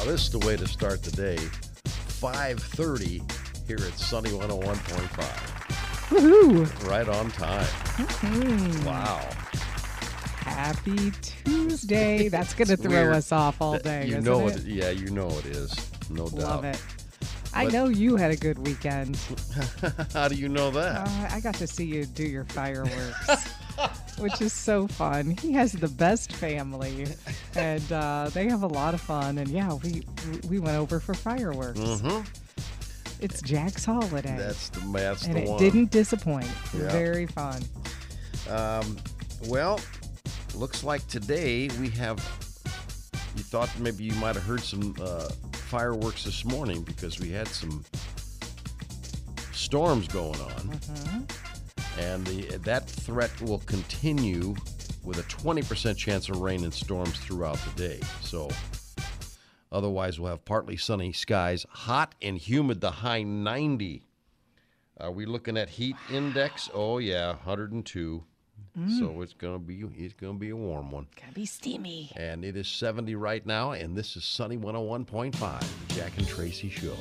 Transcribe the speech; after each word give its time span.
Now, 0.00 0.06
this 0.06 0.22
is 0.22 0.30
the 0.30 0.38
way 0.46 0.56
to 0.56 0.66
start 0.66 1.02
the 1.02 1.10
day. 1.10 1.36
5.30 1.36 3.20
here 3.66 3.76
at 3.76 3.98
Sunny 3.98 4.30
101.5. 4.30 6.08
Woohoo! 6.08 6.88
Right 6.88 7.06
on 7.06 7.30
time. 7.32 7.66
Mhm. 7.66 8.84
Wow. 8.86 9.28
Happy 10.46 11.10
Tuesday. 11.20 12.28
That's 12.28 12.54
going 12.54 12.68
to 12.68 12.78
throw 12.78 12.90
weird 12.90 13.14
us 13.14 13.30
off 13.30 13.60
all 13.60 13.78
day. 13.78 14.06
You 14.06 14.22
know 14.22 14.48
it? 14.48 14.56
it. 14.56 14.62
Yeah, 14.64 14.88
you 14.90 15.10
know 15.10 15.28
it 15.28 15.44
is. 15.46 15.90
No 16.08 16.30
doubt. 16.30 16.38
Love 16.40 16.64
it. 16.64 16.82
I 17.52 17.64
But- 17.64 17.72
know 17.74 17.88
you 17.88 18.16
had 18.16 18.30
a 18.30 18.36
good 18.36 18.58
weekend. 18.66 19.18
How 20.14 20.28
do 20.28 20.34
you 20.34 20.48
know 20.48 20.70
that? 20.70 21.06
Uh, 21.08 21.28
I 21.34 21.40
got 21.40 21.56
to 21.56 21.66
see 21.66 21.84
you 21.84 22.06
do 22.06 22.22
your 22.24 22.44
fireworks, 22.46 23.28
which 24.20 24.40
is 24.40 24.52
so 24.52 24.86
fun. 24.86 25.36
He 25.40 25.52
has 25.52 25.72
the 25.72 25.88
best 25.88 26.32
family, 26.32 27.06
and 27.56 27.92
uh, 27.92 28.30
they 28.32 28.48
have 28.48 28.62
a 28.62 28.66
lot 28.66 28.94
of 28.94 29.00
fun. 29.00 29.38
And 29.38 29.48
yeah, 29.48 29.74
we 29.74 30.02
we 30.48 30.58
went 30.58 30.76
over 30.76 31.00
for 31.00 31.14
fireworks. 31.14 31.78
mm-hmm. 31.80 32.22
It's 33.22 33.42
Jack's 33.42 33.84
holiday, 33.84 34.34
That's 34.38 34.70
the 34.70 34.80
that's 34.92 35.26
and 35.26 35.34
the 35.36 35.42
it 35.42 35.48
one. 35.48 35.58
didn't 35.58 35.90
disappoint. 35.90 36.48
Yeah. 36.72 36.90
Very 36.90 37.26
fun. 37.26 37.62
Um, 38.48 38.96
well, 39.46 39.78
looks 40.54 40.82
like 40.84 41.06
today 41.06 41.68
we 41.80 41.90
have. 41.90 42.16
You 43.36 43.42
thought 43.44 43.70
maybe 43.78 44.04
you 44.04 44.14
might 44.14 44.34
have 44.34 44.44
heard 44.44 44.60
some 44.62 44.94
uh, 45.00 45.28
fireworks 45.52 46.24
this 46.24 46.44
morning 46.44 46.82
because 46.82 47.20
we 47.20 47.30
had 47.30 47.46
some 47.48 47.84
storms 49.52 50.08
going 50.08 50.40
on, 50.40 50.50
Mm-hmm. 50.50 51.20
And 51.98 52.26
the, 52.26 52.56
that 52.58 52.88
threat 52.88 53.30
will 53.42 53.60
continue 53.60 54.54
with 55.02 55.18
a 55.18 55.22
20% 55.22 55.96
chance 55.96 56.28
of 56.28 56.38
rain 56.38 56.64
and 56.64 56.72
storms 56.72 57.18
throughout 57.18 57.58
the 57.58 57.88
day. 57.88 58.00
So, 58.22 58.50
otherwise, 59.72 60.20
we'll 60.20 60.30
have 60.30 60.44
partly 60.44 60.76
sunny 60.76 61.12
skies, 61.12 61.66
hot 61.70 62.14
and 62.20 62.36
humid, 62.36 62.80
the 62.80 62.90
high 62.90 63.22
90. 63.22 64.02
Are 65.00 65.10
we 65.10 65.24
looking 65.24 65.56
at 65.56 65.70
heat 65.70 65.96
index? 66.12 66.68
Oh 66.74 66.98
yeah, 66.98 67.28
102. 67.28 68.22
Mm. 68.78 68.98
So 68.98 69.22
it's 69.22 69.32
gonna 69.32 69.58
be 69.58 69.82
it's 69.96 70.14
gonna 70.14 70.34
be 70.34 70.50
a 70.50 70.56
warm 70.56 70.90
one. 70.90 71.06
Gotta 71.18 71.32
be 71.32 71.46
steamy. 71.46 72.12
And 72.16 72.44
it 72.44 72.54
is 72.54 72.68
70 72.68 73.14
right 73.14 73.44
now, 73.44 73.72
and 73.72 73.96
this 73.96 74.16
is 74.16 74.24
Sunny 74.24 74.58
101.5, 74.58 75.64
the 75.88 75.94
Jack 75.94 76.12
and 76.18 76.28
Tracy 76.28 76.68
Show. 76.68 76.94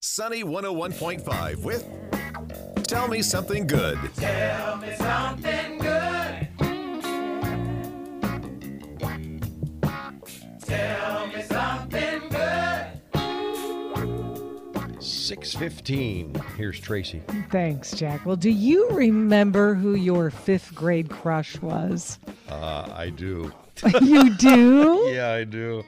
Sunny 0.00 0.44
101.5 0.44 1.62
with 1.64 1.88
Tell 2.86 3.08
Me 3.08 3.20
Something 3.20 3.66
Good. 3.66 3.98
tell 4.14 4.76
me 4.78 4.94
something 4.96 5.78
good 5.78 6.48
Six 15.00 15.54
fifteen. 15.54 16.34
Here's 16.56 16.78
Tracy. 16.78 17.20
Thanks, 17.50 17.90
Jack. 17.92 18.24
Well, 18.24 18.36
do 18.36 18.50
you 18.50 18.88
remember 18.90 19.74
who 19.74 19.94
your 19.94 20.30
fifth 20.30 20.72
grade 20.74 21.10
crush 21.10 21.60
was? 21.60 22.20
Uh, 22.48 22.88
I 22.94 23.10
do. 23.10 23.52
you 24.00 24.34
do? 24.36 25.02
Yeah, 25.12 25.32
I 25.32 25.44
do. 25.44 25.82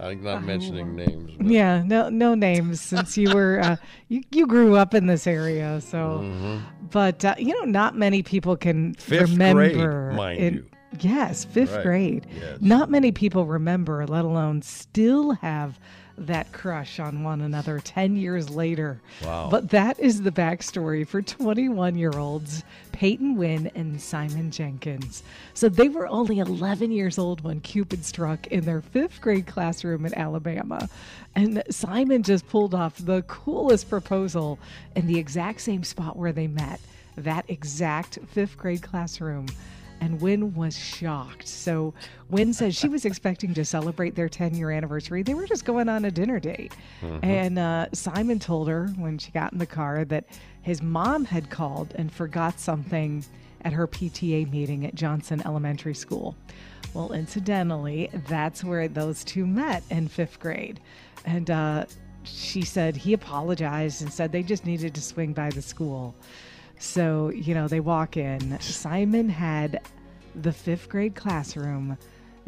I'm 0.00 0.22
not 0.22 0.44
mentioning 0.44 0.96
names. 0.96 1.32
But 1.36 1.46
Yeah, 1.46 1.82
no, 1.84 2.08
no 2.08 2.34
names 2.34 2.80
since 2.80 3.16
you 3.18 3.34
were 3.34 3.60
uh, 3.60 3.76
you 4.08 4.22
you 4.30 4.46
grew 4.46 4.76
up 4.76 4.94
in 4.94 5.06
this 5.06 5.26
area. 5.26 5.80
So, 5.80 6.60
but 6.90 7.24
uh, 7.24 7.34
you 7.38 7.54
know, 7.54 7.64
not 7.64 7.96
many 7.96 8.22
people 8.22 8.56
can 8.56 8.94
Mm-hmm. 8.94 9.00
Fifth 9.00 9.36
grade, 9.36 9.76
remember. 9.76 10.12
mind 10.12 10.38
in- 10.40 10.54
you. 10.54 10.66
Yes, 10.98 11.44
fifth 11.44 11.72
Right, 11.76 11.82
grade. 11.84 12.26
yes. 12.34 12.58
Not 12.60 12.90
many 12.90 13.12
people 13.12 13.46
remember, 13.46 14.04
let 14.08 14.24
alone 14.24 14.60
still 14.62 15.30
have 15.34 15.78
that 16.18 16.50
crush 16.52 16.98
on 16.98 17.22
one 17.22 17.40
another 17.40 17.78
10 17.78 18.16
years 18.16 18.50
later. 18.50 19.00
Wow. 19.24 19.48
But 19.52 19.70
that 19.70 20.00
is 20.00 20.22
the 20.22 20.32
backstory 20.32 21.06
for 21.06 21.22
21 21.22 21.96
year 21.96 22.10
olds 22.18 22.64
Peyton 23.00 23.34
Wynn 23.34 23.70
and 23.74 23.98
Simon 23.98 24.50
Jenkins. 24.50 25.22
So 25.54 25.70
they 25.70 25.88
were 25.88 26.06
only 26.08 26.38
11 26.40 26.92
years 26.92 27.16
old 27.16 27.40
when 27.40 27.62
Cupid 27.62 28.04
struck 28.04 28.46
in 28.48 28.66
their 28.66 28.82
fifth 28.82 29.22
grade 29.22 29.46
classroom 29.46 30.04
in 30.04 30.12
Alabama. 30.12 30.86
And 31.34 31.62
Simon 31.70 32.22
just 32.22 32.46
pulled 32.46 32.74
off 32.74 32.98
the 32.98 33.22
coolest 33.22 33.88
proposal 33.88 34.58
in 34.96 35.06
the 35.06 35.18
exact 35.18 35.62
same 35.62 35.82
spot 35.82 36.18
where 36.18 36.32
they 36.32 36.46
met, 36.46 36.78
that 37.16 37.46
exact 37.48 38.18
fifth 38.26 38.58
grade 38.58 38.82
classroom 38.82 39.46
and 40.00 40.20
Wynn 40.20 40.54
was 40.54 40.76
shocked. 40.76 41.46
So 41.46 41.94
Wynn 42.30 42.52
says 42.52 42.74
she 42.74 42.88
was 42.88 43.04
expecting 43.04 43.54
to 43.54 43.64
celebrate 43.64 44.14
their 44.14 44.28
10 44.28 44.54
year 44.54 44.70
anniversary. 44.70 45.22
They 45.22 45.34
were 45.34 45.46
just 45.46 45.64
going 45.64 45.88
on 45.88 46.04
a 46.04 46.10
dinner 46.10 46.40
date. 46.40 46.72
And 47.22 47.58
uh, 47.58 47.86
Simon 47.92 48.38
told 48.38 48.68
her 48.68 48.88
when 48.96 49.18
she 49.18 49.30
got 49.30 49.52
in 49.52 49.58
the 49.58 49.66
car 49.66 50.04
that 50.06 50.24
his 50.62 50.82
mom 50.82 51.24
had 51.24 51.50
called 51.50 51.92
and 51.96 52.12
forgot 52.12 52.58
something 52.58 53.24
at 53.62 53.72
her 53.72 53.86
PTA 53.86 54.50
meeting 54.50 54.86
at 54.86 54.94
Johnson 54.94 55.42
Elementary 55.44 55.94
School. 55.94 56.34
Well, 56.94 57.12
incidentally, 57.12 58.10
that's 58.28 58.64
where 58.64 58.88
those 58.88 59.22
two 59.22 59.46
met 59.46 59.82
in 59.90 60.08
fifth 60.08 60.40
grade. 60.40 60.80
And 61.24 61.50
uh, 61.50 61.84
she 62.24 62.62
said 62.62 62.96
he 62.96 63.12
apologized 63.12 64.02
and 64.02 64.12
said 64.12 64.32
they 64.32 64.42
just 64.42 64.66
needed 64.66 64.94
to 64.94 65.00
swing 65.00 65.32
by 65.32 65.50
the 65.50 65.62
school. 65.62 66.14
So, 66.80 67.28
you 67.28 67.54
know, 67.54 67.68
they 67.68 67.80
walk 67.80 68.16
in. 68.16 68.58
Simon 68.60 69.28
had 69.28 69.80
the 70.34 70.52
fifth 70.52 70.88
grade 70.88 71.14
classroom 71.14 71.98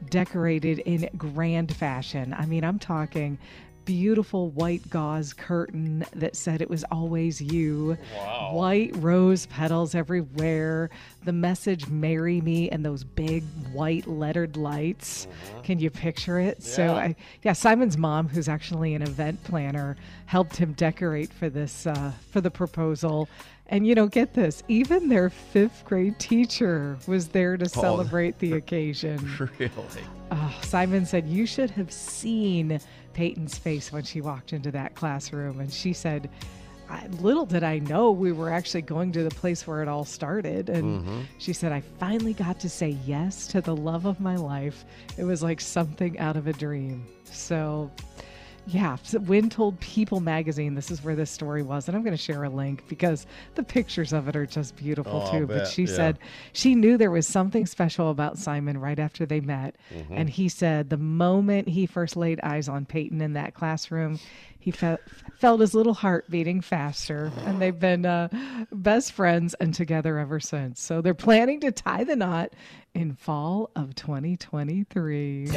decorated 0.08 0.78
in 0.80 1.08
grand 1.16 1.76
fashion. 1.76 2.34
I 2.36 2.46
mean, 2.46 2.64
I'm 2.64 2.78
talking 2.78 3.38
beautiful 3.84 4.50
white 4.50 4.88
gauze 4.90 5.32
curtain 5.32 6.04
that 6.14 6.36
said 6.36 6.62
it 6.62 6.70
was 6.70 6.84
always 6.90 7.40
you. 7.40 7.98
Wow. 8.16 8.50
White 8.54 8.94
rose 8.96 9.46
petals 9.46 9.94
everywhere. 9.94 10.90
The 11.24 11.32
message 11.32 11.88
marry 11.88 12.40
me 12.40 12.70
and 12.70 12.84
those 12.84 13.04
big 13.04 13.42
white 13.72 14.06
lettered 14.06 14.56
lights. 14.56 15.26
Can 15.62 15.78
you 15.78 15.90
picture 15.90 16.38
it? 16.38 16.62
So 16.62 16.94
I 16.94 17.16
yeah, 17.42 17.52
Simon's 17.52 17.98
mom, 17.98 18.28
who's 18.28 18.48
actually 18.48 18.94
an 18.94 19.02
event 19.02 19.42
planner, 19.44 19.96
helped 20.26 20.56
him 20.56 20.72
decorate 20.72 21.32
for 21.32 21.50
this 21.50 21.86
uh, 21.86 22.12
for 22.30 22.40
the 22.40 22.50
proposal. 22.50 23.28
And 23.72 23.86
you 23.86 23.94
know, 23.94 24.06
get 24.06 24.34
this, 24.34 24.62
even 24.68 25.08
their 25.08 25.30
fifth 25.30 25.86
grade 25.86 26.18
teacher 26.18 26.98
was 27.06 27.28
there 27.28 27.56
to 27.56 27.66
celebrate 27.66 28.38
the 28.38 28.52
occasion. 28.52 29.16
really, 29.40 29.70
Oh, 30.30 30.60
Simon 30.60 31.06
said, 31.06 31.26
You 31.26 31.46
should 31.46 31.70
have 31.70 31.90
seen 31.90 32.78
Peyton's 33.14 33.56
face 33.56 33.90
when 33.90 34.02
she 34.02 34.20
walked 34.20 34.52
into 34.52 34.70
that 34.72 34.94
classroom. 34.94 35.58
And 35.58 35.72
she 35.72 35.94
said, 35.94 36.28
I, 36.90 37.06
Little 37.22 37.46
did 37.46 37.64
I 37.64 37.78
know 37.78 38.10
we 38.10 38.30
were 38.30 38.50
actually 38.50 38.82
going 38.82 39.10
to 39.12 39.22
the 39.22 39.34
place 39.34 39.66
where 39.66 39.80
it 39.80 39.88
all 39.88 40.04
started. 40.04 40.68
And 40.68 41.00
mm-hmm. 41.00 41.20
she 41.38 41.54
said, 41.54 41.72
I 41.72 41.80
finally 41.80 42.34
got 42.34 42.60
to 42.60 42.68
say 42.68 42.98
yes 43.06 43.46
to 43.48 43.62
the 43.62 43.74
love 43.74 44.04
of 44.04 44.20
my 44.20 44.36
life. 44.36 44.84
It 45.16 45.24
was 45.24 45.42
like 45.42 45.62
something 45.62 46.18
out 46.18 46.36
of 46.36 46.46
a 46.46 46.52
dream. 46.52 47.06
So, 47.24 47.90
yeah, 48.66 48.96
so 49.02 49.18
Wynn 49.18 49.50
told 49.50 49.78
People 49.80 50.20
magazine 50.20 50.74
this 50.74 50.90
is 50.90 51.02
where 51.02 51.16
this 51.16 51.30
story 51.30 51.62
was, 51.62 51.88
and 51.88 51.96
I'm 51.96 52.02
going 52.04 52.16
to 52.16 52.22
share 52.22 52.44
a 52.44 52.48
link 52.50 52.84
because 52.88 53.26
the 53.56 53.62
pictures 53.64 54.12
of 54.12 54.28
it 54.28 54.36
are 54.36 54.46
just 54.46 54.76
beautiful 54.76 55.24
Oh, 55.26 55.30
too. 55.38 55.46
But 55.46 55.66
she 55.66 55.82
yeah. 55.82 55.94
said 55.94 56.18
she 56.52 56.74
knew 56.74 56.96
there 56.96 57.10
was 57.10 57.26
something 57.26 57.66
special 57.66 58.10
about 58.10 58.38
Simon 58.38 58.78
right 58.78 58.98
after 58.98 59.26
they 59.26 59.40
met, 59.40 59.74
Mm-hmm. 59.92 60.14
and 60.14 60.30
he 60.30 60.48
said 60.48 60.90
the 60.90 60.96
moment 60.96 61.68
he 61.68 61.86
first 61.86 62.16
laid 62.16 62.38
eyes 62.42 62.68
on 62.68 62.84
Peyton 62.86 63.20
in 63.20 63.32
that 63.32 63.54
classroom, 63.54 64.18
he 64.60 64.70
felt 64.70 65.00
felt 65.34 65.60
his 65.60 65.74
little 65.74 65.94
heart 65.94 66.30
beating 66.30 66.60
faster, 66.60 67.32
and 67.44 67.60
they've 67.60 67.78
been 67.80 68.06
uh, 68.06 68.28
best 68.70 69.10
friends 69.12 69.54
and 69.54 69.74
together 69.74 70.18
ever 70.18 70.38
since. 70.38 70.80
So 70.80 71.00
they're 71.00 71.14
planning 71.14 71.58
to 71.60 71.72
tie 71.72 72.04
the 72.04 72.14
knot 72.14 72.52
in 72.94 73.14
fall 73.16 73.70
of 73.74 73.94
2023. 73.96 75.48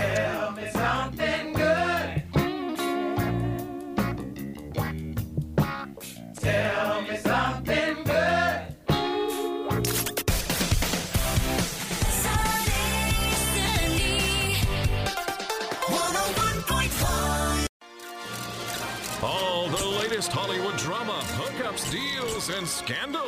All 19.25 19.67
the 19.69 19.83
latest 19.83 20.31
Hollywood 20.31 20.77
drama, 20.77 21.19
hookups, 21.29 21.91
deals, 21.91 22.49
and 22.49 22.67
scandal. 22.67 23.25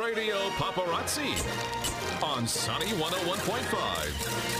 Radio 0.00 0.38
Paparazzi 0.58 1.32
on 2.20 2.48
Sunny 2.48 2.86
101.5. 2.86 4.52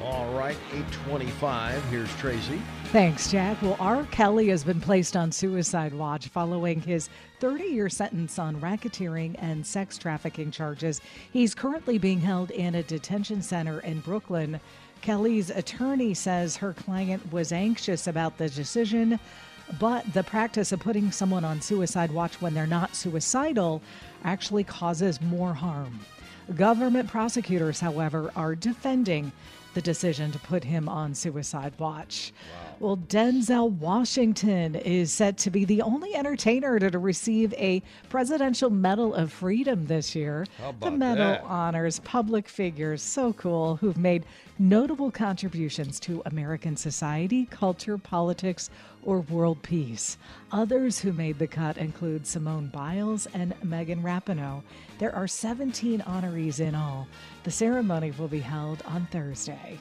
All 0.00 0.32
right, 0.34 0.56
825. 0.70 1.84
Here's 1.86 2.14
Tracy. 2.18 2.62
Thanks, 2.92 3.32
Jack. 3.32 3.60
Well, 3.60 3.76
R. 3.80 4.04
Kelly 4.12 4.46
has 4.50 4.62
been 4.62 4.80
placed 4.80 5.16
on 5.16 5.32
suicide 5.32 5.92
watch 5.92 6.28
following 6.28 6.80
his 6.80 7.08
30 7.40 7.64
year 7.64 7.88
sentence 7.88 8.38
on 8.38 8.60
racketeering 8.60 9.34
and 9.38 9.66
sex 9.66 9.98
trafficking 9.98 10.52
charges. 10.52 11.00
He's 11.32 11.52
currently 11.52 11.98
being 11.98 12.20
held 12.20 12.52
in 12.52 12.76
a 12.76 12.84
detention 12.84 13.42
center 13.42 13.80
in 13.80 13.98
Brooklyn. 13.98 14.60
Kelly's 15.04 15.50
attorney 15.50 16.14
says 16.14 16.56
her 16.56 16.72
client 16.72 17.30
was 17.30 17.52
anxious 17.52 18.06
about 18.06 18.38
the 18.38 18.48
decision, 18.48 19.20
but 19.78 20.10
the 20.14 20.22
practice 20.22 20.72
of 20.72 20.80
putting 20.80 21.12
someone 21.12 21.44
on 21.44 21.60
suicide 21.60 22.10
watch 22.10 22.40
when 22.40 22.54
they're 22.54 22.66
not 22.66 22.96
suicidal 22.96 23.82
actually 24.24 24.64
causes 24.64 25.20
more 25.20 25.52
harm. 25.52 26.00
Government 26.56 27.06
prosecutors, 27.06 27.80
however, 27.80 28.32
are 28.34 28.54
defending 28.54 29.30
the 29.74 29.82
decision 29.82 30.32
to 30.32 30.38
put 30.38 30.64
him 30.64 30.88
on 30.88 31.14
suicide 31.14 31.74
watch. 31.78 32.32
Well, 32.80 32.96
Denzel 32.96 33.70
Washington 33.70 34.74
is 34.74 35.12
set 35.12 35.38
to 35.38 35.50
be 35.50 35.64
the 35.64 35.82
only 35.82 36.14
entertainer 36.14 36.78
to 36.78 36.98
receive 36.98 37.54
a 37.54 37.82
Presidential 38.08 38.68
Medal 38.68 39.14
of 39.14 39.32
Freedom 39.32 39.86
this 39.86 40.14
year. 40.14 40.46
How 40.58 40.72
the 40.72 40.90
medal 40.90 41.28
that? 41.28 41.44
honors 41.44 42.00
public 42.00 42.48
figures, 42.48 43.00
so 43.00 43.32
cool, 43.34 43.76
who've 43.76 43.96
made 43.96 44.26
notable 44.58 45.10
contributions 45.10 46.00
to 46.00 46.22
American 46.26 46.76
society, 46.76 47.46
culture, 47.46 47.96
politics, 47.96 48.70
or 49.04 49.20
world 49.20 49.62
peace. 49.62 50.18
Others 50.52 50.98
who 50.98 51.12
made 51.12 51.38
the 51.38 51.46
cut 51.46 51.78
include 51.78 52.26
Simone 52.26 52.68
Biles 52.68 53.26
and 53.34 53.54
Megan 53.62 54.02
Rapinoe. 54.02 54.62
There 54.98 55.14
are 55.14 55.28
17 55.28 56.00
honorees 56.00 56.60
in 56.60 56.74
all. 56.74 57.06
The 57.44 57.50
ceremony 57.50 58.10
will 58.12 58.28
be 58.28 58.40
held 58.40 58.82
on 58.86 59.06
Thursday. 59.10 59.78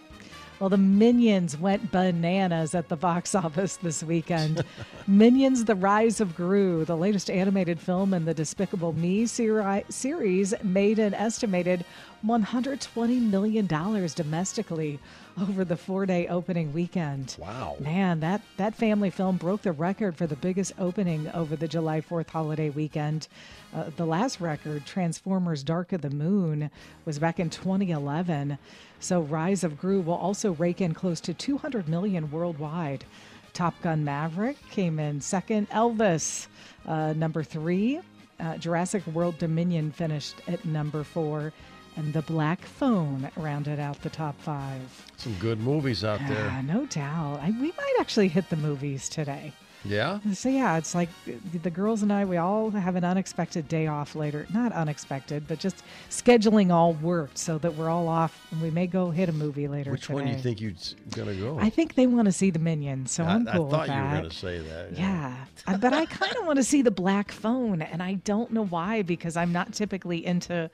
Well, 0.60 0.70
the 0.70 0.78
Minions 0.78 1.58
went 1.58 1.92
bananas 1.92 2.74
at 2.74 2.88
the 2.88 2.96
box 2.96 3.36
office 3.36 3.76
this 3.78 4.04
weekend. 4.04 4.64
Minions 5.08 5.66
The 5.66 5.76
Rise 5.76 6.22
of 6.22 6.36
Gru, 6.36 6.86
the 6.86 6.96
latest 6.96 7.30
animated 7.30 7.80
film 7.80 8.14
in 8.14 8.26
the 8.26 8.34
Despicable 8.34 8.94
Me 8.94 9.26
seri- 9.26 9.84
series, 9.90 10.54
made 10.64 11.00
an 11.00 11.14
estimated 11.16 11.84
$120 12.26 13.22
million 13.30 13.68
domestically 13.68 15.00
over 15.42 15.66
the 15.66 15.78
four 15.78 16.06
day 16.06 16.28
opening 16.28 16.74
weekend. 16.74 17.36
Wow. 17.40 17.78
Man, 17.80 18.20
that, 18.20 18.42
that 18.58 18.76
family 18.76 19.10
film 19.10 19.38
broke 19.38 19.62
the 19.62 19.72
record 19.72 20.16
for 20.16 20.28
the 20.28 20.36
biggest 20.36 20.74
opening 20.78 21.30
over 21.34 21.56
the 21.56 21.68
July 21.68 22.02
4th 22.02 22.30
holiday 22.30 22.70
weekend. 22.70 23.28
Uh, 23.74 23.90
the 23.96 24.06
last 24.06 24.40
record, 24.40 24.86
Transformers 24.86 25.64
Dark 25.64 25.94
of 25.94 26.02
the 26.02 26.10
Moon, 26.10 26.70
was 27.06 27.20
back 27.20 27.40
in 27.40 27.50
2011. 27.50 28.58
So 29.00 29.22
Rise 29.22 29.64
of 29.64 29.78
Gru 29.78 30.02
will 30.02 30.14
also 30.14 30.54
rake 30.54 30.82
in 30.82 30.94
close 30.94 31.20
to 31.22 31.34
200 31.34 31.88
million 31.88 32.32
worldwide. 32.32 33.06
Top 33.54 33.80
Gun 33.82 34.04
Maverick 34.04 34.58
came 34.72 35.00
in 35.00 35.22
second. 35.22 35.70
Elvis, 35.70 36.48
uh, 36.88 37.14
number 37.14 37.44
three. 37.44 38.00
Uh, 38.40 38.58
Jurassic 38.58 39.06
World 39.08 39.38
Dominion 39.38 39.92
finished 39.92 40.36
at 40.48 40.66
number 40.66 41.04
four. 41.04 41.54
And 41.96 42.12
The 42.12 42.24
Black 42.24 42.62
Phone 42.62 43.30
rounded 43.36 43.80
out 43.80 44.02
the 44.02 44.10
top 44.10 44.40
five. 44.42 44.82
Some 45.18 45.36
good 45.40 45.60
movies 45.60 46.04
out 46.04 46.20
Yeah, 46.22 46.30
there. 46.34 46.50
Ah, 46.52 46.62
no 46.62 46.86
doubt. 46.88 47.40
I, 47.42 47.52
we 47.52 47.68
might 47.72 47.94
actually 48.00 48.30
hit 48.30 48.50
the 48.50 48.56
movies 48.56 49.08
today. 49.10 49.54
Yeah? 49.86 50.20
So 50.34 50.50
yeah, 50.50 50.78
it's 50.78 50.96
like 50.96 51.10
uh, 51.28 51.32
the 51.62 51.70
girls 51.70 52.04
and 52.04 52.12
I. 52.14 52.24
We 52.26 52.38
all 52.38 52.70
have 52.72 52.96
an 52.96 53.04
unexpected 53.04 53.68
day 53.68 53.88
off 53.88 54.16
later. 54.16 54.48
Not 54.54 54.72
unexpected, 54.72 55.46
but 55.48 55.60
just 55.60 55.84
scheduling 56.10 56.72
all 56.72 56.94
worked 56.94 57.38
so 57.38 57.58
that 57.58 57.76
we're 57.76 57.90
all 57.90 58.08
off, 58.08 58.48
and 58.52 58.62
we 58.62 58.72
may 58.72 58.88
go 58.88 59.10
hit 59.12 59.30
a 59.30 59.34
movie 59.34 59.68
later. 59.68 59.92
Which 59.92 60.10
one 60.10 60.26
do 60.26 60.32
you 60.32 60.38
think 60.38 60.62
you're 60.62 60.72
going 61.12 61.28
to 61.28 61.36
go? 61.36 61.60
I 61.60 61.70
think 61.70 61.96
they 61.96 62.08
want 62.08 62.26
to 62.28 62.32
see 62.32 62.50
the 62.50 62.60
Minions, 62.60 63.12
so 63.12 63.24
I, 63.24 63.28
I'm 63.34 63.48
I 63.48 63.58
cool 63.58 63.70
thought 63.70 63.88
with 63.88 63.96
you 63.98 64.02
were 64.04 64.10
that. 64.22 64.32
to 64.32 64.36
say 64.38 64.60
that. 64.60 64.98
Yeah, 64.98 65.36
I- 65.68 65.74
uh, 65.74 65.78
but 65.78 65.94
I 65.94 66.06
kind 66.06 66.36
of 66.38 66.46
want 66.46 66.58
to 66.58 66.64
see 66.64 66.82
the 66.82 66.92
Black 66.92 67.32
Phone, 67.32 67.82
and 67.82 68.02
I 68.02 68.14
don't 68.16 68.52
know 68.52 68.66
why 68.66 69.02
because 69.02 69.36
I'm 69.36 69.52
not 69.52 69.74
typically 69.74 70.26
into, 70.26 70.70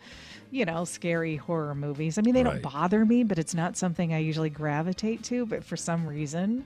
you 0.52 0.66
know, 0.66 0.86
scary 0.86 1.36
horror 1.36 1.74
movies. 1.74 2.18
I 2.18 2.22
mean, 2.22 2.34
they 2.36 2.44
Right. 2.44 2.62
don't 2.62 2.72
bother 2.74 3.06
me, 3.06 3.24
but 3.24 3.40
it's 3.40 3.54
not 3.56 3.76
something 3.78 4.14
I 4.14 4.20
usually 4.20 4.50
gravitate 4.52 5.24
to. 5.26 5.46
But 5.46 5.64
for 5.64 5.78
some 5.78 6.06
reason, 6.08 6.64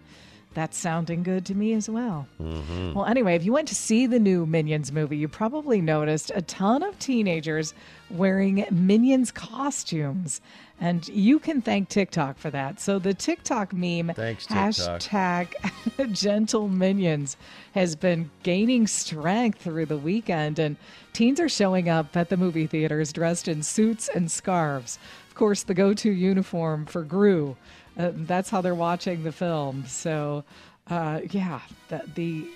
that's 0.53 0.77
sounding 0.77 1.23
good 1.23 1.45
to 1.47 1.55
me 1.55 1.73
as 1.73 1.89
well. 1.89 2.27
Mm-hmm. 2.41 2.94
Well, 2.94 3.05
anyway, 3.05 3.35
if 3.35 3.44
you 3.44 3.53
went 3.53 3.67
to 3.69 3.75
see 3.75 4.07
the 4.07 4.19
new 4.19 4.45
Minions 4.45 4.91
movie, 4.91 5.17
you 5.17 5.27
probably 5.27 5.81
noticed 5.81 6.31
a 6.35 6.41
ton 6.41 6.83
of 6.83 6.97
teenagers 7.00 7.73
wearing 8.09 8.65
Minions 8.71 9.31
costumes. 9.31 10.41
And 10.79 11.07
you 11.07 11.39
can 11.39 11.61
thank 11.61 11.89
TikTok 11.89 12.38
for 12.38 12.50
that. 12.50 12.79
So 12.79 13.00
the 13.00 13.13
TikTok 13.13 13.73
meme 13.73 14.11
Thanks, 14.15 14.45
TikTok. 14.45 15.01
hashtag 15.01 16.11
gentle 16.11 16.67
minions 16.67 17.38
has 17.73 17.95
been 17.95 18.29
gaining 18.44 18.88
strength 18.88 19.61
through 19.61 19.85
the 19.85 19.97
weekend 19.97 20.59
and 20.59 20.75
teens 21.13 21.39
are 21.39 21.50
showing 21.50 21.89
up 21.89 22.15
at 22.17 22.29
the 22.29 22.38
movie 22.38 22.67
theaters 22.67 23.13
dressed 23.13 23.47
in 23.47 23.63
suits 23.63 24.09
and 24.13 24.29
scarves 24.31 25.00
of 25.27 25.35
course 25.35 25.63
the 25.63 25.73
go-to 25.73 26.11
uniform 26.11 26.85
for 26.85 27.03
gru 27.03 27.55
uh, 27.97 28.11
that's 28.13 28.49
how 28.49 28.61
they're 28.61 28.75
watching 28.75 29.23
the 29.23 29.31
film 29.31 29.85
so 29.87 30.43
uh, 30.89 31.19
yeah 31.31 31.61
that 31.89 32.15
the 32.15 32.47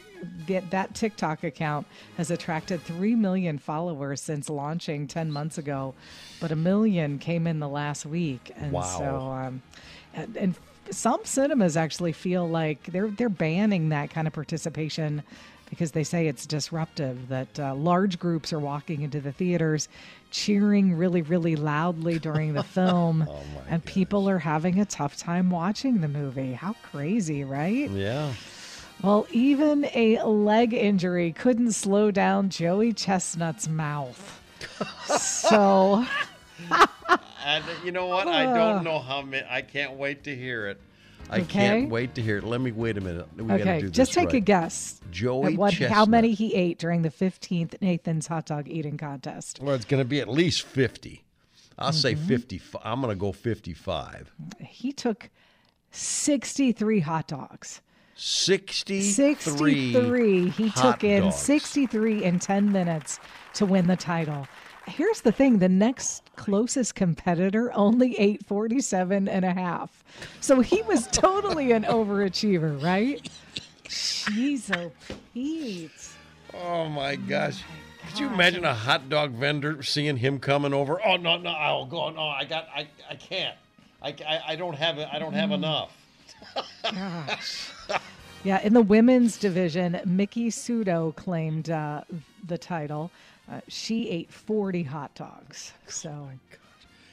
that, 0.48 0.72
that 0.72 0.96
TikTok 0.96 1.44
account 1.44 1.86
has 2.18 2.32
attracted 2.32 2.82
3 2.82 3.16
million 3.16 3.58
followers 3.58 4.22
since 4.22 4.50
launching 4.50 5.08
10 5.08 5.32
months 5.32 5.58
ago, 5.58 5.94
but 6.40 6.52
a 6.52 6.56
million 6.56 7.20
came 7.20 7.46
in 7.48 7.60
the 7.60 7.70
last 7.70 8.06
week. 8.06 8.52
And 8.56 8.72
Wow. 8.72 8.82
so, 8.82 9.16
um, 9.32 9.62
and, 10.14 10.38
and 10.38 10.56
some 10.90 11.20
cinemas 11.24 11.78
actually 11.78 12.14
feel 12.14 12.48
like 12.48 12.84
they're 12.88 13.10
they're 13.10 13.30
banning 13.30 13.90
that 13.90 14.10
kind 14.10 14.26
of 14.28 14.34
participation 14.34 15.22
because 15.70 15.92
they 15.92 16.04
say 16.04 16.28
it's 16.28 16.46
disruptive. 16.46 17.30
That 17.30 17.60
uh, 17.60 17.76
large 17.76 18.20
groups 18.20 18.52
are 18.54 18.60
walking 18.60 19.02
into 19.02 19.20
the 19.20 19.32
theaters, 19.32 19.88
cheering 20.32 20.96
really 20.96 21.22
really 21.22 21.56
loudly 21.56 22.20
during 22.20 22.54
the 22.54 22.64
film, 22.78 23.28
and 23.70 23.84
people 23.86 24.30
are 24.30 24.40
having 24.40 24.80
a 24.80 24.86
tough 24.86 25.18
time 25.18 25.50
watching 25.50 26.02
the 26.02 26.08
movie. 26.08 26.54
How 26.54 26.74
crazy, 26.84 27.44
right? 27.44 27.90
Yeah. 27.90 28.34
Well, 29.02 29.28
even 29.32 29.86
a 29.94 30.24
leg 30.24 30.74
injury 30.74 31.32
couldn't 31.32 31.74
slow 31.74 32.10
down 32.10 32.50
Joey 32.50 32.94
Chestnut's 32.94 33.68
mouth. 33.68 34.42
so. 35.06 36.04
And 37.46 37.64
you 37.86 37.92
know 37.92 38.08
what? 38.08 38.28
I 38.28 38.46
don't 38.46 38.84
know 38.84 39.00
how 39.00 39.22
many. 39.22 39.46
I 39.48 39.62
can't 39.62 39.94
wait 39.94 40.24
to 40.24 40.36
hear 40.36 40.68
it. 40.68 40.82
I 41.30 41.40
Okay. 41.42 41.46
can't 41.46 41.90
wait 41.90 42.16
to 42.16 42.22
hear 42.22 42.38
it. 42.38 42.44
Let 42.44 42.62
me 42.62 42.72
wait 42.72 42.98
a 42.98 43.02
minute. 43.02 43.28
We 43.36 43.52
Okay, 43.54 43.82
do 43.82 43.90
just 43.90 44.14
take 44.14 44.34
a 44.34 44.40
guess. 44.40 45.02
Joey 45.12 45.54
at 45.54 45.60
what, 45.60 45.74
how 45.74 46.06
many 46.06 46.34
he 46.34 46.54
ate 46.56 46.80
during 46.80 47.02
the 47.02 47.10
15th 47.10 47.82
Nathan's 47.82 48.28
hot 48.28 48.46
dog 48.46 48.68
eating 48.70 48.98
contest. 48.98 49.60
Well, 49.62 49.76
it's 49.76 49.86
going 49.86 50.02
to 50.02 50.08
be 50.08 50.22
at 50.22 50.30
least 50.30 50.64
50. 50.64 51.24
I'll 51.80 51.92
say 51.92 52.14
Mm-hmm. 52.14 52.28
55. 52.28 52.82
I'm 52.84 53.02
going 53.02 53.16
to 53.16 53.20
go 53.20 53.32
55. 53.32 54.32
He 54.60 54.92
took 54.94 55.30
63 55.92 57.02
hot 57.02 57.28
dogs. 57.28 57.82
63. 58.16 59.02
63. 59.12 60.50
He 60.50 60.70
took 60.72 61.04
in 61.04 61.24
dogs. 61.24 61.36
63 61.36 62.24
in 62.24 62.40
10 62.40 62.72
minutes 62.72 63.20
to 63.56 63.66
win 63.66 63.88
the 63.88 63.96
title. 63.96 64.48
Here's 64.88 65.22
the 65.22 65.32
thing 65.32 65.60
the 65.60 65.70
next 65.70 66.24
closest 66.36 66.96
competitor 66.96 67.72
only 67.74 68.18
ate 68.18 68.46
47 68.46 69.28
and 69.28 69.44
a 69.46 69.54
half. 69.54 70.04
So 70.40 70.62
he 70.62 70.82
was 70.84 71.08
totally 71.08 71.72
an 71.74 71.84
overachiever, 71.84 72.82
right? 72.82 73.28
Jeez, 73.86 74.76
oh, 74.76 74.92
Pete. 75.34 75.92
Oh 76.54 76.88
my 76.88 77.16
gosh. 77.16 77.64
Could 78.08 78.20
you 78.20 78.28
imagine 78.28 78.64
a 78.64 78.74
hot 78.74 79.10
dog 79.10 79.32
vendor 79.32 79.84
seeing 79.84 80.16
him 80.18 80.40
coming 80.40 80.74
over? 80.74 81.00
Oh 81.06 81.18
no, 81.18 81.38
no, 81.38 81.50
I'll 81.50 81.86
go. 81.86 82.10
No, 82.10 82.22
I 82.30 82.46
got, 82.46 82.68
I, 82.74 82.88
I 83.10 83.16
can't. 83.16 83.58
I, 84.02 84.16
I, 84.28 84.42
I 84.50 84.56
don't 84.56 84.76
have. 84.76 84.98
I 85.00 85.20
don't 85.20 85.34
Mm. 85.34 85.38
have 85.38 85.52
enough. 85.52 85.98
Gosh. 86.84 87.72
Yeah, 88.44 88.62
in 88.62 88.74
the 88.74 88.82
women's 88.84 89.38
division, 89.38 90.00
Miki 90.06 90.50
Sudo 90.50 91.14
claimed 91.16 91.70
uh, 91.72 92.04
the 92.46 92.58
title. 92.58 93.12
Uh, 93.50 93.62
she 93.68 94.10
ate 94.10 94.32
40 94.32 94.84
hot 94.84 95.16
dogs. 95.16 95.74
So, 95.88 96.30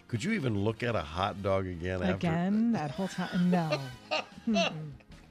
Could 0.09 0.25
you 0.25 0.33
even 0.33 0.64
look 0.64 0.83
at 0.83 0.97
a 0.97 1.00
hot 1.00 1.43
dog 1.43 1.67
again 1.67 2.03
after? 2.03 2.14
again, 2.14 2.73
that 2.79 2.91
whole 2.91 3.09
time, 3.09 3.50
no. 3.50 3.79
Mm-mm. 4.49 4.73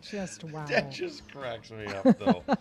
Just 0.01 0.43
wow. 0.43 0.65
That 0.65 0.91
just 0.91 1.29
cracks 1.31 1.71
me 1.71 1.85
up, 1.87 2.17
though. 2.19 2.43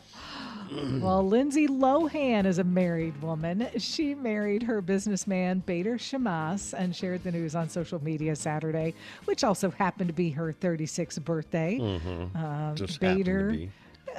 Well, 1.00 1.26
Lindsay 1.26 1.66
Lohan 1.68 2.46
is 2.46 2.58
a 2.58 2.64
married 2.64 3.20
woman. 3.20 3.68
She 3.76 4.14
married 4.14 4.62
her 4.62 4.80
businessman, 4.80 5.58
Bader 5.66 5.98
Shamas, 5.98 6.72
and 6.72 6.96
shared 6.96 7.24
the 7.24 7.32
news 7.32 7.54
on 7.54 7.68
social 7.68 8.02
media 8.02 8.34
Saturday, 8.36 8.94
which 9.26 9.44
also 9.44 9.70
happened 9.70 10.08
to 10.08 10.14
be 10.14 10.30
her 10.30 10.50
36th 10.50 11.22
birthday. 11.24 11.78
Um, 12.34 12.72
Just 12.74 13.00
Bader 13.00 13.50
be. 13.50 13.70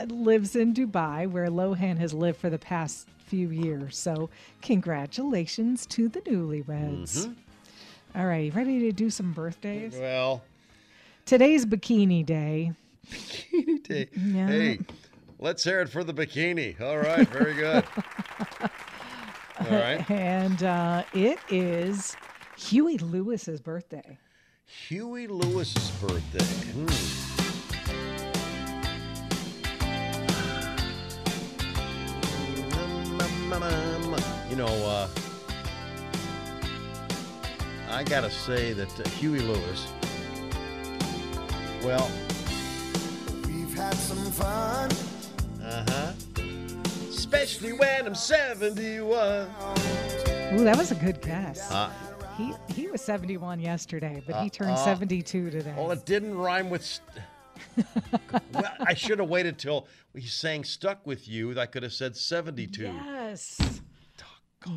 lives 0.10 0.56
in 0.56 0.76
Dubai, 0.76 1.28
where 1.28 1.48
Lohan 1.48 1.98
has 1.98 2.14
lived 2.14 2.38
for 2.40 2.52
the 2.52 2.60
past 2.60 3.08
few 3.26 3.50
years. 3.50 3.98
So, 3.98 4.30
congratulations 4.62 5.86
to 5.88 6.10
the 6.10 6.22
newlyweds. 6.22 7.26
Mm-hmm. 7.26 8.20
All 8.20 8.28
right, 8.28 8.54
ready 8.54 8.80
to 8.82 8.92
do 8.92 9.10
some 9.10 9.34
birthdays? 9.34 9.96
Well, 9.96 10.44
Today's 11.26 11.66
bikini 11.66 12.26
day. 12.26 12.74
Bikini 13.10 13.84
day. 13.84 14.10
Yeah. 14.14 14.48
Hey, 14.48 14.80
let's 15.40 15.64
hear 15.64 15.80
it 15.80 15.90
for 15.90 16.04
the 16.04 16.14
bikini. 16.14 16.80
All 16.82 16.98
right, 16.98 17.28
very 17.30 17.54
good. 17.54 17.86
All 19.60 19.70
right. 19.70 20.10
And 20.12 20.64
uh, 20.64 21.04
it 21.14 21.40
is 21.50 22.18
Huey 22.58 22.98
Lewis's 22.98 23.62
birthday. 23.62 24.18
Huey 24.66 25.28
Lewis's 25.28 25.92
birthday. 25.92 26.44
Hmm. 26.44 27.33
You 34.54 34.60
know, 34.60 34.68
uh, 34.86 35.08
I 37.90 38.04
gotta 38.04 38.30
say 38.30 38.72
that 38.74 39.00
uh, 39.00 39.10
Huey 39.10 39.40
Lewis. 39.40 39.88
Well, 41.84 42.08
We've 43.48 43.74
had 43.74 43.96
some 43.96 44.20
fun. 44.32 44.92
uh 45.60 45.84
huh. 45.90 46.12
Especially 47.10 47.74
when 47.74 48.06
I'm 48.06 48.14
71. 48.14 49.02
Ooh, 49.10 50.64
that 50.64 50.78
was 50.78 50.92
a 50.92 50.96
good 51.04 51.20
guess. 51.20 51.72
Uh, 51.72 51.92
he 52.38 52.54
he 52.72 52.88
was 52.90 53.02
71 53.02 53.60
yesterday, 53.60 54.22
but 54.28 54.36
he 54.36 54.46
Uh, 54.46 54.50
turned 54.50 54.72
uh, 54.74 54.86
72 54.86 55.50
today. 55.50 55.74
Well, 55.76 55.90
it 55.90 56.06
didn't 56.06 56.38
rhyme 56.38 56.70
with. 56.70 56.86
St- 56.86 57.08
well, 58.54 58.72
I 58.82 58.94
should 58.94 59.18
have 59.18 59.30
waited 59.30 59.58
till 59.58 59.88
he 60.16 60.28
sang 60.28 60.64
"Stuck 60.64 61.08
with 61.08 61.28
You." 61.28 61.60
I 61.60 61.66
could 61.66 61.82
have 61.82 61.94
said 61.94 62.16
seventy-two. 62.16 62.84
yes. 62.84 63.60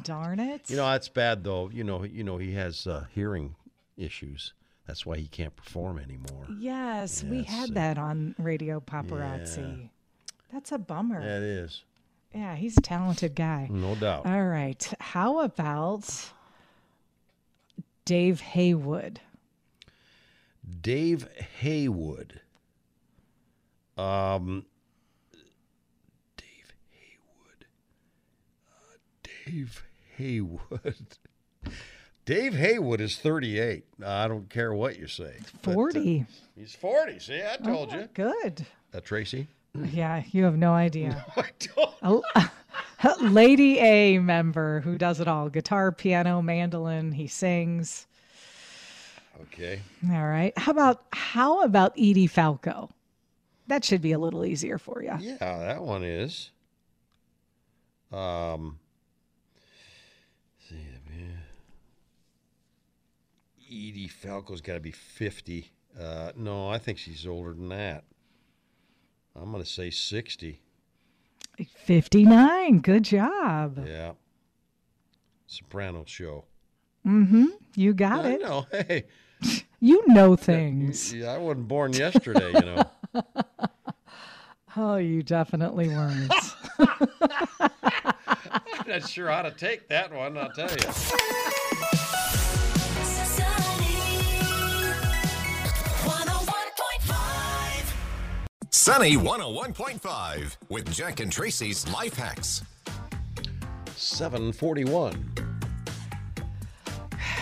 Darn 0.03 0.41
it. 0.41 0.69
You 0.71 0.77
know 0.77 0.91
that's 0.91 1.09
bad 1.09 1.45
though. 1.45 1.71
You 1.71 1.85
know, 1.85 2.03
you 2.05 2.25
know 2.25 2.39
he 2.39 2.53
has 2.55 2.87
uh, 2.87 3.05
hearing 3.15 3.55
issues. 3.97 4.53
That's 4.87 5.05
why 5.05 5.17
he 5.17 5.27
can't 5.27 5.55
perform 5.57 5.99
anymore. 5.99 6.47
yes, 6.59 7.25
we 7.25 7.43
had 7.43 7.75
that 7.75 7.99
on 7.99 8.35
Radio 8.39 8.79
Paparazzi. 8.81 9.91
That's 10.53 10.71
a 10.71 10.79
bummer. 10.79 11.21
That 11.21 11.43
is, 11.43 11.83
Yeah, 12.33 12.55
he's 12.55 12.77
a 12.79 12.81
talented 12.81 13.35
guy. 13.35 13.67
no 13.71 13.97
doubt. 13.97 14.27
All 14.27 14.45
right. 14.47 14.95
How 15.01 15.41
about 15.41 16.31
Dave 18.05 18.41
Haywood? 18.41 19.21
Dave 20.83 21.27
Haywood. 21.61 22.41
Um, 23.99 24.67
Dave 26.37 26.73
Haywood. 26.91 27.67
Uh, 28.69 28.97
Dave 29.47 29.85
Haywood. 30.17 30.97
Dave 32.25 32.55
Haywood 32.55 33.01
is 33.01 33.17
38. 33.19 33.85
I 34.05 34.27
don't 34.29 34.51
care 34.51 34.75
what 34.75 34.99
you 34.99 35.07
say. 35.07 35.37
But, 35.63 35.71
uh, 35.71 35.75
40. 35.75 36.27
he's 36.57 36.75
40. 36.75 37.19
See, 37.21 37.41
I 37.43 37.57
told 37.57 37.91
Oh, 37.93 37.99
you. 37.99 38.09
Good. 38.13 38.67
Uh, 38.93 39.01
Tracy? 39.01 39.47
Yeah, 39.93 40.23
you 40.33 40.45
have 40.45 40.57
no 40.59 40.73
idea. 40.73 41.25
I 41.37 41.45
told 41.59 42.25
A- 42.33 42.51
Lady 43.21 43.79
A 43.79 44.19
member 44.19 44.81
who 44.81 44.99
does 44.99 45.21
it 45.21 45.29
all 45.29 45.49
guitar, 45.49 45.93
piano, 45.93 46.43
mandolin. 46.43 47.13
He 47.13 47.29
sings. 47.29 48.07
Okay. 49.43 49.81
All 50.11 50.27
right. 50.27 50.57
How 50.59 50.73
about 50.73 51.05
how 51.13 51.63
about 51.63 51.93
Edie 51.93 52.27
Falco? 52.27 52.91
That 53.69 53.85
should 53.85 54.01
be 54.01 54.13
a 54.13 54.19
little 54.19 54.45
easier 54.45 54.79
for 54.79 55.03
you. 55.03 55.13
Yeah, 55.21 55.37
that 55.59 55.83
one 55.83 56.03
is. 56.03 56.51
Um, 58.13 58.79
let's 60.59 60.71
see, 60.71 60.77
yeah. 61.19 61.25
Edie 63.69 64.09
Falco's 64.09 64.61
got 64.61 64.75
to 64.75 64.81
be 64.81 64.93
50. 64.93 65.71
Uh, 65.99 66.33
no, 66.37 66.69
I 66.69 66.79
think 66.79 66.99
she's 66.99 67.27
older 67.27 67.53
than 67.55 67.69
that. 67.71 68.05
I'm 69.35 69.51
going 69.51 69.63
to 69.63 69.69
say 69.69 69.91
60. 69.91 70.61
59. 71.85 72.79
Good 72.81 73.03
job. 73.05 73.85
Yeah. 73.87 74.13
Soprano 75.47 76.05
show. 76.07 76.45
Mm 77.07 77.29
hmm. 77.29 77.45
You 77.75 77.95
got 77.95 78.25
I 78.25 78.31
it. 78.33 78.41
know. 78.43 78.67
Hey, 78.73 79.05
You 79.81 80.03
know 80.07 80.35
things. 80.37 81.13
yeah, 81.13 81.33
I 81.33 81.39
wasn't 81.39 81.69
born 81.69 81.93
yesterday, 81.93 82.53
you 82.53 82.61
know. 82.61 82.85
Oh, 84.79 84.97
you 84.97 85.23
definitely 85.23 85.89
weren't. 85.89 86.31
I'm 86.79 87.71
not 88.87 89.09
sure 89.09 89.31
how 89.31 89.41
to 89.41 89.51
take 89.51 89.89
that 89.89 90.13
one, 90.13 90.37
I'll 90.37 90.51
tell 90.51 90.69
you. 90.71 90.77
Sunny 98.87 99.17
101.5 99.17 100.59
with 100.69 100.89
Jack 100.93 101.19
and 101.19 101.33
Tracy's 101.33 101.89
Life 101.93 102.15
Hacks. 102.15 102.63
741. 103.97 105.35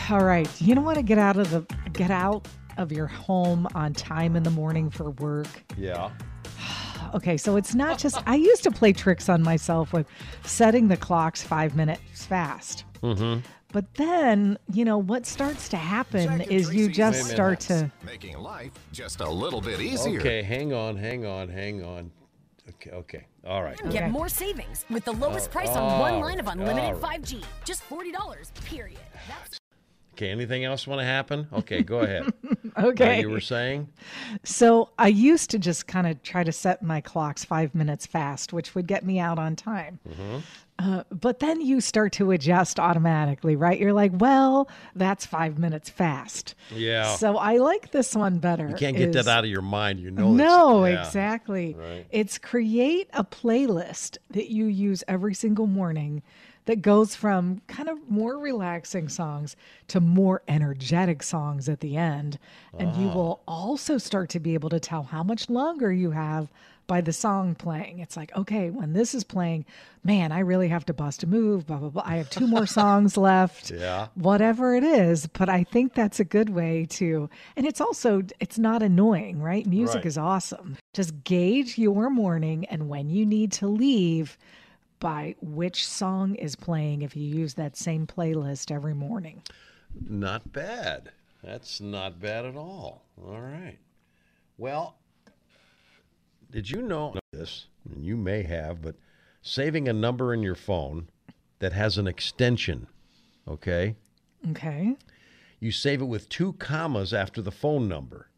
All 0.08 0.24
right. 0.24 0.48
You 0.58 0.74
don't 0.74 0.84
want 0.84 0.96
to 0.96 1.02
get 1.02 1.18
out 1.18 1.36
of 1.36 1.50
the 1.50 1.60
get 1.92 2.10
out 2.10 2.48
of 2.78 2.92
your 2.92 3.06
home 3.06 3.68
on 3.74 3.92
time 3.92 4.36
in 4.36 4.42
the 4.42 4.50
morning 4.50 4.88
for 4.88 5.10
work. 5.10 5.48
Yeah. 5.76 6.12
Okay, 7.12 7.36
so 7.36 7.56
it's 7.56 7.74
not 7.76 7.98
just 7.98 8.20
I 8.26 8.34
used 8.34 8.64
to 8.64 8.72
play 8.72 8.92
tricks 8.92 9.28
on 9.28 9.42
myself 9.42 9.92
with 9.92 10.06
setting 10.44 10.88
the 10.88 10.96
clocks 10.96 11.44
five 11.44 11.76
minutes 11.76 12.24
fast. 12.24 12.86
Mm-hmm. 13.02 13.40
But 13.74 13.92
then, 13.94 14.56
you 14.72 14.84
know, 14.84 14.98
what 14.98 15.26
starts 15.26 15.68
to 15.70 15.76
happen 15.76 16.38
Jack 16.38 16.46
is 16.46 16.72
you 16.72 16.88
just 16.88 17.28
start 17.28 17.58
to 17.60 17.90
Making 18.06 18.38
life 18.38 18.70
just 18.92 19.20
a 19.20 19.28
little 19.28 19.60
bit 19.60 19.80
easier. 19.80 20.20
Okay, 20.20 20.44
hang 20.44 20.72
on, 20.72 20.96
hang 20.96 21.26
on, 21.26 21.48
hang 21.48 21.84
on. 21.84 22.12
Okay, 22.68 22.90
okay. 22.92 23.26
All 23.44 23.64
right. 23.64 23.78
Okay. 23.80 23.90
Get 23.90 24.10
more 24.12 24.28
savings 24.28 24.84
with 24.90 25.04
the 25.04 25.12
lowest 25.12 25.50
price 25.50 25.70
oh, 25.72 25.80
on 25.80 25.98
one 25.98 26.20
line 26.20 26.38
of 26.38 26.46
unlimited 26.46 26.84
all 26.84 27.00
right. 27.00 27.20
5G. 27.20 27.44
Just 27.64 27.82
$40, 27.90 28.14
period. 28.64 29.00
That's 29.26 29.58
Okay, 30.14 30.30
anything 30.30 30.64
else 30.64 30.86
want 30.86 31.00
to 31.00 31.04
happen? 31.04 31.48
Okay, 31.52 31.82
go 31.82 31.98
ahead. 32.00 32.32
Now, 32.76 32.86
okay. 32.86 33.20
you 33.20 33.30
were 33.30 33.40
saying? 33.40 33.86
So 34.42 34.90
I 34.98 35.06
used 35.06 35.50
to 35.50 35.60
just 35.60 35.86
kind 35.86 36.08
of 36.08 36.20
try 36.24 36.42
to 36.42 36.50
set 36.50 36.82
my 36.82 37.00
clocks 37.00 37.44
five 37.44 37.72
minutes 37.72 38.04
fast, 38.04 38.52
which 38.52 38.74
would 38.74 38.88
get 38.88 39.04
me 39.04 39.20
out 39.20 39.38
on 39.38 39.54
time. 39.54 40.00
Mm-hmm. 40.08 40.38
Uh, 40.80 41.04
but 41.10 41.38
then 41.38 41.60
you 41.60 41.80
start 41.80 42.12
to 42.14 42.32
adjust 42.32 42.80
automatically, 42.80 43.54
right? 43.54 43.78
You're 43.78 43.92
like, 43.92 44.10
well, 44.14 44.68
that's 44.96 45.24
five 45.24 45.56
minutes 45.56 45.88
fast. 45.88 46.56
Yeah. 46.74 47.14
So 47.14 47.36
I 47.36 47.58
like 47.58 47.92
this 47.92 48.16
one 48.16 48.38
better. 48.38 48.68
you 48.68 48.74
can't 48.74 48.96
get 48.96 49.14
is- 49.14 49.24
that 49.24 49.28
out 49.38 49.44
of 49.44 49.50
your 49.50 49.62
mind. 49.62 50.00
You 50.00 50.10
know 50.10 50.32
No, 50.32 50.84
yeah. 50.84 51.06
exactly. 51.06 51.76
Right. 51.78 52.06
It's 52.10 52.38
create 52.38 53.08
a 53.12 53.22
playlist 53.22 54.18
that 54.30 54.50
you 54.50 54.66
use 54.66 55.04
every 55.06 55.34
single 55.34 55.68
morning 55.68 56.22
that 56.66 56.80
goes 56.82 57.14
from 57.14 57.60
kind 57.68 57.88
of 57.88 58.10
more 58.10 58.38
relaxing 58.38 59.08
songs 59.08 59.54
to 59.88 60.00
more 60.00 60.42
energetic 60.48 61.22
songs 61.22 61.68
at 61.68 61.80
the 61.80 61.96
end. 61.96 62.38
And 62.78 62.90
Ah. 62.94 62.98
you 62.98 63.08
will 63.08 63.40
also 63.46 63.98
start 63.98 64.30
to 64.30 64.40
be 64.40 64.54
able 64.54 64.70
to 64.70 64.80
tell 64.80 65.02
how 65.04 65.22
much 65.22 65.50
longer 65.50 65.92
you 65.92 66.12
have 66.12 66.50
by 66.86 67.00
the 67.00 67.12
song 67.14 67.54
playing. 67.54 67.98
It's 67.98 68.14
like, 68.16 68.34
okay, 68.36 68.68
when 68.68 68.92
this 68.92 69.14
is 69.14 69.24
playing, 69.24 69.64
man, 70.02 70.32
I 70.32 70.40
really 70.40 70.68
have 70.68 70.84
to 70.86 70.92
bust 70.92 71.22
a 71.22 71.26
move, 71.26 71.66
blah, 71.66 71.78
blah, 71.78 71.88
blah. 71.88 72.02
I 72.04 72.16
have 72.16 72.28
two 72.28 72.46
more 72.46 72.66
songs 72.66 73.16
left 73.30 73.70
Yeah. 73.70 74.08
whatever 74.14 74.74
it 74.74 74.84
is 74.84 75.26
but 75.26 75.48
i 75.48 75.64
think 75.64 75.94
that's 75.94 76.20
a 76.20 76.24
good 76.24 76.50
way 76.50 76.86
to 76.90 77.28
and 77.56 77.64
it's 77.66 77.80
also 77.80 78.22
it's 78.38 78.58
not 78.58 78.82
annoying 78.82 79.40
right 79.40 79.66
music 79.66 79.96
Right. 79.96 80.06
is 80.06 80.18
awesome 80.18 80.76
just 80.92 81.24
gauge 81.24 81.78
your 81.78 82.10
morning 82.10 82.64
and 82.66 82.88
when 82.88 83.08
you 83.08 83.24
need 83.24 83.50
to 83.52 83.66
leave 83.66 84.36
by 85.04 85.34
which 85.42 85.86
song 85.86 86.34
is 86.36 86.56
playing 86.56 87.02
if 87.02 87.14
you 87.14 87.22
use 87.22 87.52
that 87.52 87.76
same 87.76 88.06
playlist 88.06 88.70
every 88.70 88.94
morning 88.94 89.42
Not 90.08 90.50
bad. 90.50 91.10
That's 91.42 91.78
not 91.78 92.18
bad 92.22 92.46
at 92.46 92.56
all. 92.56 93.04
All 93.22 93.42
right. 93.42 93.76
Well, 94.56 94.96
did 96.50 96.70
you 96.70 96.80
know 96.80 97.14
this? 97.32 97.66
And 97.92 98.02
you 98.02 98.16
may 98.16 98.44
have, 98.44 98.80
but 98.80 98.94
saving 99.42 99.88
a 99.88 99.92
number 99.92 100.32
in 100.32 100.42
your 100.42 100.54
phone 100.54 101.10
that 101.58 101.74
has 101.74 101.98
an 101.98 102.06
extension, 102.06 102.86
okay? 103.46 103.96
okay 104.52 104.96
You 105.60 105.70
save 105.70 106.00
it 106.00 106.06
with 106.06 106.30
two 106.30 106.54
commas 106.54 107.12
after 107.12 107.42
the 107.42 107.52
phone 107.52 107.88
number, 107.88 108.30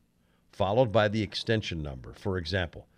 followed 0.50 0.90
by 0.90 1.06
the 1.06 1.22
extension 1.22 1.80
number. 1.80 2.12
For 2.12 2.38
example, 2.38 2.88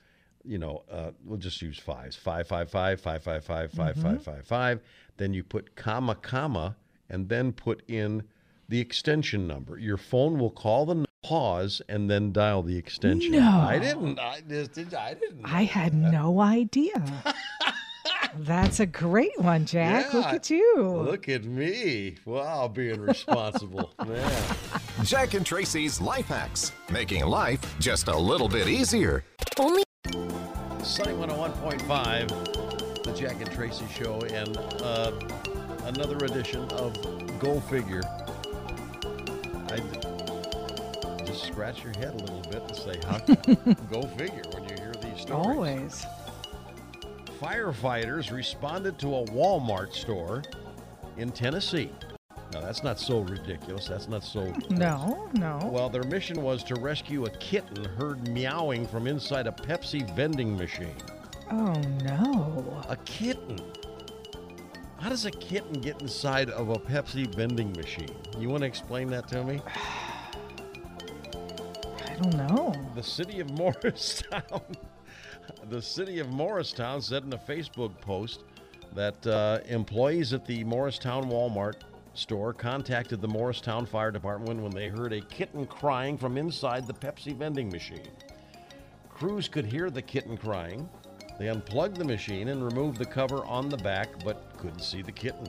you 0.48 0.58
know, 0.58 0.82
uh, 0.90 1.10
we'll 1.24 1.38
just 1.38 1.60
use 1.60 1.78
fives. 1.78 2.16
Five, 2.16 2.48
five, 2.48 2.70
five, 2.70 3.00
five, 3.00 3.22
five, 3.22 3.44
five, 3.44 3.70
five, 3.70 3.94
mm-hmm. 3.94 4.02
five, 4.02 4.24
five, 4.24 4.46
five. 4.46 4.80
Then 5.18 5.34
you 5.34 5.44
put 5.44 5.76
comma, 5.76 6.14
comma, 6.14 6.74
and 7.10 7.28
then 7.28 7.52
put 7.52 7.82
in 7.86 8.22
the 8.68 8.80
extension 8.80 9.46
number. 9.46 9.78
Your 9.78 9.98
phone 9.98 10.38
will 10.38 10.50
call 10.50 10.86
the 10.86 11.04
pause 11.22 11.82
and 11.88 12.10
then 12.10 12.32
dial 12.32 12.62
the 12.62 12.76
extension. 12.76 13.32
No. 13.32 13.40
I 13.40 13.78
didn't. 13.78 14.18
I, 14.18 14.40
just, 14.48 14.94
I 14.94 15.14
didn't. 15.14 15.44
I 15.44 15.64
had 15.64 15.92
that. 15.92 16.12
no 16.12 16.40
idea. 16.40 17.04
That's 18.38 18.80
a 18.80 18.86
great 18.86 19.38
one, 19.38 19.66
Jack. 19.66 20.06
Yeah, 20.12 20.18
look 20.18 20.26
at 20.26 20.50
you. 20.50 21.02
Look 21.04 21.28
at 21.28 21.44
me. 21.44 22.16
Wow, 22.24 22.68
being 22.68 23.00
responsible. 23.00 23.92
Man. 24.06 24.56
Jack 25.02 25.34
and 25.34 25.44
Tracy's 25.44 26.00
Life 26.00 26.26
Hacks, 26.26 26.72
making 26.90 27.26
life 27.26 27.60
just 27.80 28.08
a 28.08 28.16
little 28.16 28.48
bit 28.48 28.68
easier. 28.68 29.24
Only 29.58 29.82
Sunny 30.88 31.12
101.5, 31.12 33.02
the 33.04 33.12
Jack 33.12 33.42
and 33.42 33.52
Tracy 33.52 33.85
Show, 33.92 34.23
and 34.23 34.57
uh, 34.83 35.12
another 35.85 36.16
edition 36.25 36.62
of 36.71 36.95
Go 37.38 37.61
Figure. 37.61 38.00
I 39.71 39.80
just 41.26 41.45
scratch 41.45 41.85
your 41.85 41.92
head 41.99 42.14
a 42.14 42.25
little 42.25 42.40
bit 42.50 42.62
and 42.62 42.75
say, 42.75 42.99
how 43.07 43.18
go 43.90 44.02
figure 44.16 44.42
when 44.54 44.66
you 44.66 44.76
hear 44.76 44.95
these 45.02 45.21
stories. 45.21 45.30
Always. 45.30 46.07
Firefighters 47.38 48.33
responded 48.33 48.99
to 49.00 49.14
a 49.14 49.26
Walmart 49.26 49.92
store 49.92 50.42
in 51.18 51.30
Tennessee. 51.30 51.90
Now, 52.52 52.60
that's 52.60 52.82
not 52.82 52.98
so 52.98 53.20
ridiculous. 53.20 53.86
That's 53.86 54.08
not 54.08 54.24
so. 54.24 54.52
No, 54.70 55.28
no. 55.34 55.60
Well, 55.70 55.90
their 55.90 56.04
mission 56.04 56.42
was 56.42 56.64
to 56.64 56.74
rescue 56.76 57.26
a 57.26 57.30
kitten 57.30 57.84
heard 57.84 58.26
meowing 58.28 58.86
from 58.86 59.06
inside 59.06 59.46
a 59.46 59.52
Pepsi 59.52 60.14
vending 60.16 60.56
machine. 60.56 60.96
Oh, 61.50 61.74
no. 62.04 62.82
A 62.88 62.96
kitten. 63.04 63.58
How 64.98 65.10
does 65.10 65.26
a 65.26 65.30
kitten 65.30 65.80
get 65.80 66.00
inside 66.00 66.50
of 66.50 66.70
a 66.70 66.76
Pepsi 66.76 67.32
vending 67.34 67.72
machine? 67.72 68.16
You 68.38 68.48
want 68.48 68.62
to 68.62 68.66
explain 68.66 69.08
that 69.08 69.28
to 69.28 69.44
me? 69.44 69.60
I 72.06 72.14
don't 72.14 72.34
know. 72.34 72.74
The 72.94 73.02
city 73.02 73.40
of 73.40 73.50
Morristown. 73.58 74.42
the 75.68 75.82
city 75.82 76.18
of 76.18 76.30
Morristown 76.30 77.00
said 77.02 77.24
in 77.24 77.32
a 77.32 77.38
Facebook 77.38 78.00
post 78.00 78.44
that 78.94 79.24
uh, 79.26 79.58
employees 79.66 80.32
at 80.32 80.46
the 80.46 80.64
Morristown 80.64 81.30
Walmart 81.30 81.74
store 82.18 82.52
contacted 82.52 83.20
the 83.20 83.28
Morristown 83.28 83.87
Fire 83.87 84.10
Department 84.10 84.60
when 84.60 84.72
they 84.72 84.88
heard 84.88 85.12
a 85.12 85.20
kitten 85.20 85.66
crying 85.66 86.18
from 86.18 86.37
inside 86.37 86.87
the 86.87 86.92
Pepsi 86.92 87.34
vending 87.34 87.70
machine. 87.70 88.10
Crews 89.08 89.48
could 89.48 89.64
hear 89.64 89.88
the 89.88 90.02
kitten 90.02 90.37
crying. 90.37 90.88
They 91.38 91.48
unplugged 91.48 91.96
the 91.96 92.04
machine 92.04 92.48
and 92.48 92.64
removed 92.64 92.98
the 92.98 93.06
cover 93.06 93.44
on 93.44 93.68
the 93.68 93.76
back, 93.76 94.08
but 94.25 94.56
couldn't 94.58 94.82
see 94.82 95.02
the 95.02 95.12
kitten. 95.12 95.46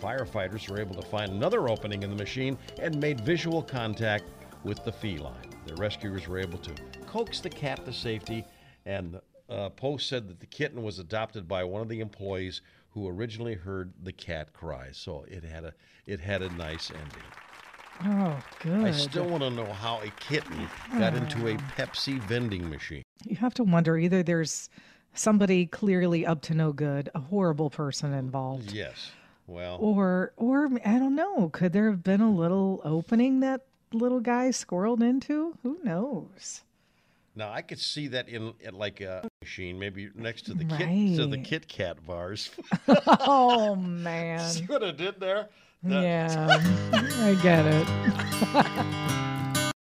Firefighters 0.00 0.68
were 0.70 0.80
able 0.80 0.94
to 0.94 1.06
find 1.08 1.32
another 1.32 1.68
opening 1.68 2.04
in 2.04 2.10
the 2.10 2.16
machine 2.16 2.56
and 2.80 3.00
made 3.00 3.20
visual 3.22 3.62
contact 3.62 4.24
with 4.62 4.84
the 4.84 4.92
feline. 4.92 5.50
The 5.66 5.74
rescuers 5.74 6.28
were 6.28 6.38
able 6.38 6.58
to 6.58 6.74
coax 7.06 7.40
the 7.40 7.50
cat 7.50 7.84
to 7.84 7.92
safety, 7.92 8.44
and 8.84 9.12
the 9.12 9.22
uh, 9.48 9.68
post 9.70 10.08
said 10.08 10.28
that 10.28 10.40
the 10.40 10.46
kitten 10.46 10.82
was 10.82 10.98
adopted 10.98 11.48
by 11.48 11.64
one 11.64 11.82
of 11.82 11.88
the 11.88 12.00
employees 12.00 12.62
who 12.96 13.06
originally 13.08 13.52
heard 13.52 13.92
the 14.02 14.12
cat 14.12 14.54
cry. 14.54 14.88
So 14.90 15.26
it 15.28 15.44
had 15.44 15.64
a 15.64 15.74
it 16.06 16.18
had 16.18 16.40
a 16.40 16.48
nice 16.54 16.90
ending. 16.90 17.28
Oh, 18.04 18.42
good. 18.62 18.86
I 18.86 18.90
still 18.90 19.26
want 19.26 19.42
to 19.42 19.50
know 19.50 19.70
how 19.70 20.00
a 20.00 20.10
kitten 20.18 20.68
got 20.98 21.14
into 21.14 21.46
a 21.46 21.54
ah. 21.54 21.72
Pepsi 21.76 22.18
vending 22.22 22.68
machine. 22.70 23.02
You 23.24 23.36
have 23.36 23.52
to 23.54 23.64
wonder 23.64 23.98
either 23.98 24.22
there's 24.22 24.70
somebody 25.12 25.66
clearly 25.66 26.24
up 26.24 26.40
to 26.42 26.54
no 26.54 26.72
good, 26.72 27.10
a 27.14 27.20
horrible 27.20 27.68
person 27.68 28.14
involved, 28.14 28.72
Yes. 28.72 29.12
Well, 29.46 29.76
or 29.80 30.32
or 30.36 30.68
I 30.84 30.98
don't 30.98 31.14
know, 31.14 31.50
could 31.50 31.72
there 31.72 31.90
have 31.90 32.02
been 32.02 32.22
a 32.22 32.32
little 32.32 32.80
opening 32.82 33.40
that 33.40 33.60
little 33.92 34.20
guy 34.20 34.48
squirreled 34.48 35.02
into? 35.02 35.56
Who 35.62 35.78
knows? 35.84 36.62
Now 37.36 37.52
I 37.52 37.60
could 37.60 37.78
see 37.78 38.08
that 38.08 38.28
in, 38.30 38.54
like 38.72 39.02
a 39.02 39.28
machine, 39.42 39.78
maybe 39.78 40.08
next 40.14 40.46
to 40.46 40.54
the 40.54 40.64
kit 40.64 41.16
to 41.16 41.26
the 41.26 41.36
Right. 41.36 41.44
Kit 41.44 41.68
Kat 41.68 42.04
bars. 42.06 42.50
Oh 42.88 43.74
man. 43.76 44.40
see 44.48 44.64
what 44.64 44.82
I 44.82 44.90
did 44.92 45.20
there? 45.20 45.48
That- 45.82 46.02
Yeah, 46.02 46.62
I 47.20 47.34
get 47.42 47.66
it. 47.66 49.32